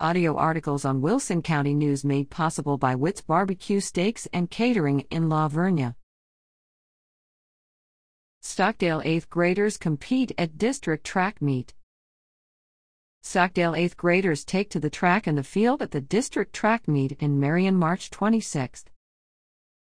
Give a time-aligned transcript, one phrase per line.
[0.00, 5.28] Audio articles on Wilson County News made possible by Witt's Barbecue Steaks and Catering in
[5.28, 5.94] La Vernia.
[8.42, 11.74] Stockdale 8th graders compete at district track meet.
[13.22, 17.12] Stockdale 8th graders take to the track and the field at the district track meet
[17.20, 18.86] in Marion March 26th.